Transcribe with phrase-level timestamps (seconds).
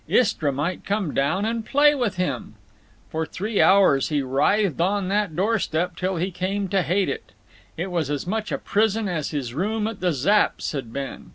[0.07, 2.55] Istra might come down and play with him.
[3.11, 7.33] For three hours he writhed on that door step, till he came to hate it;
[7.77, 11.29] it was as much a prison as his room at the Zapps' had been.